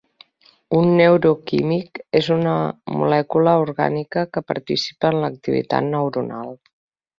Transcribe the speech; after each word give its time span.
Un 0.77 0.87
neuroquímic 0.99 2.01
és 2.21 2.29
una 2.37 2.55
molècula 2.95 3.55
orgànica 3.67 4.25
que 4.33 4.45
participa 4.55 5.15
en 5.15 5.21
l'activitat 5.27 5.89
neuronal. 5.93 6.53